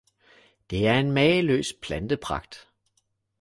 Det 0.69 0.87
er 0.87 0.99
en 0.99 1.11
mageløs 1.11 1.73
plantepragt 1.81 2.69